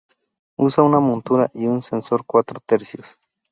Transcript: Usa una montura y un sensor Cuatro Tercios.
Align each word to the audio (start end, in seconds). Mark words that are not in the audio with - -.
Usa 0.57 0.81
una 0.81 0.99
montura 0.99 1.51
y 1.53 1.67
un 1.67 1.83
sensor 1.83 2.25
Cuatro 2.25 2.59
Tercios. 2.65 3.19